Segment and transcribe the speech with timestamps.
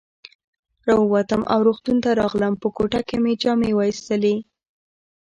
[0.87, 4.35] را ووتم او روغتون ته راغلم، په کوټه کې مې جامې وایستلې.